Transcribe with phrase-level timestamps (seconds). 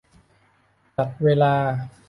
[0.95, 1.53] จัดเวลา